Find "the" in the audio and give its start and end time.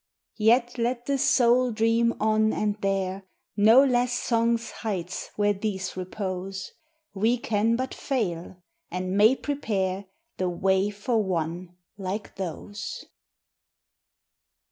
1.05-1.19, 10.37-10.49